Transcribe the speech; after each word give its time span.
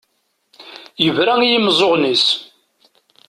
Yebra 1.03 1.33
i 1.41 1.47
yimeẓẓuɣen-is. 1.51 2.27